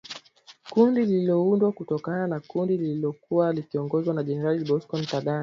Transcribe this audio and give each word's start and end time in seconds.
Kundi 0.71 1.05
liliundwa 1.05 1.71
kutokana 1.71 2.27
na 2.27 2.39
kundi 2.39 2.77
lililokuwa 2.77 3.53
likiongozwa 3.53 4.13
na 4.13 4.23
Jenerali 4.23 4.65
Bosco 4.65 4.97
Ntaganda. 4.97 5.39